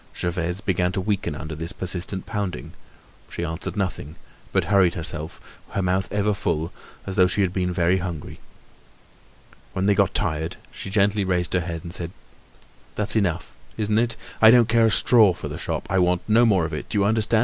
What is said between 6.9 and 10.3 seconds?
as though she had been very hungry. When they got